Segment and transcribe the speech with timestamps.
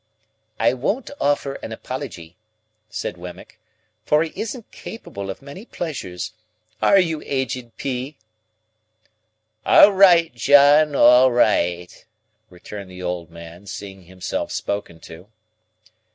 [0.59, 2.35] "I won't offer an apology,"
[2.89, 3.59] said Wemmick,
[4.03, 8.17] "for he isn't capable of many pleasures—are you, Aged P.?"
[9.63, 12.03] "All right, John, all right,"
[12.49, 15.27] returned the old man, seeing himself spoken to.